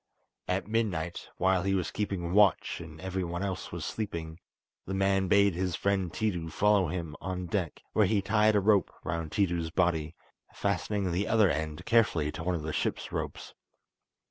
[0.47, 4.39] At midnight, while he was keeping watch and everyone else was sleeping,
[4.87, 8.91] the man bade his friend Tiidu follow him on deck, where he tied a rope
[9.03, 10.15] round Tiidu's body,
[10.55, 13.53] fastening the other end carefully to one of the ship's ropes.